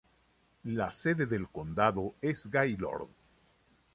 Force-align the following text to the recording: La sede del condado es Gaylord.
La 0.65 0.89
sede 0.89 1.27
del 1.27 1.47
condado 1.49 2.15
es 2.23 2.49
Gaylord. 2.49 3.09